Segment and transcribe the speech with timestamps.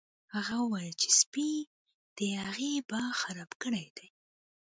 [0.35, 1.51] هغې وویل چې سپي
[2.17, 4.07] د هغې باغ خراب کړی دی